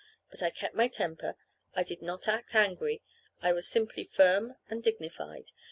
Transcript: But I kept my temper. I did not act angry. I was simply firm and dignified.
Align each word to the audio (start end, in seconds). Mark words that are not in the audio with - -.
But 0.31 0.41
I 0.41 0.49
kept 0.49 0.73
my 0.73 0.87
temper. 0.87 1.35
I 1.75 1.83
did 1.83 2.01
not 2.01 2.27
act 2.27 2.55
angry. 2.55 3.03
I 3.39 3.53
was 3.53 3.67
simply 3.67 4.03
firm 4.03 4.55
and 4.67 4.81
dignified. 4.81 5.51